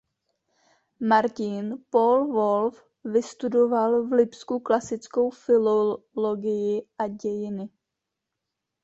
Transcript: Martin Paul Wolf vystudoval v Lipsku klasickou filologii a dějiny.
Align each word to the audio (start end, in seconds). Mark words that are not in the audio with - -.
Martin 1.09 1.83
Paul 1.91 2.31
Wolf 2.33 2.83
vystudoval 3.03 4.03
v 4.07 4.13
Lipsku 4.13 4.59
klasickou 4.59 5.29
filologii 5.29 6.83
a 6.97 7.07
dějiny. 7.07 7.69